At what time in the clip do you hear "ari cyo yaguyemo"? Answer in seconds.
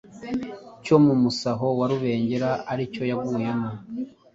2.71-3.69